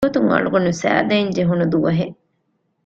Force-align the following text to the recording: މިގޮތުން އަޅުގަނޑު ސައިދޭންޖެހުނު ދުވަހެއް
މިގޮތުން 0.03 0.29
އަޅުގަނޑު 0.33 0.71
ސައިދޭންޖެހުނު 0.81 1.65
ދުވަހެއް 1.71 2.15